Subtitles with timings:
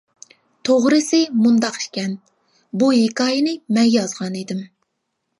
[0.67, 2.15] توغرىسى مۇنداق ئىكەن:
[2.83, 4.65] بۇ ھېكايىنى مەن يازغان ئىدىم.